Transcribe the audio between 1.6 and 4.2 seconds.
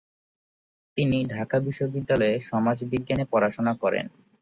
বিশ্ববিদ্যালয়ে সমাজবিজ্ঞানে পড়াশোনা করেন।